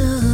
soon. 0.00 0.29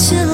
chill 0.00 0.29